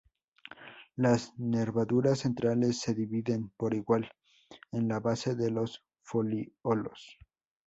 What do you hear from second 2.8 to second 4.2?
dividen por igual